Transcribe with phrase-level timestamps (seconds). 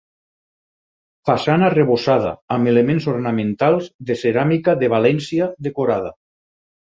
[1.29, 6.13] Façana arrebossada, amb elements ornamentals de ceràmica de València decorada.